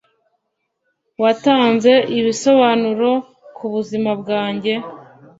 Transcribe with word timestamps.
watanze 1.21 1.91
ibisobanuro 2.19 3.09
kubuzima 3.57 4.11
bwanjye. 4.21 4.73